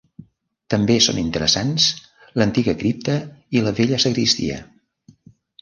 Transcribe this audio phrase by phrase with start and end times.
[0.73, 1.85] També són interessants
[2.43, 3.19] l'antiga cripta
[3.59, 4.61] i la vella sagristia.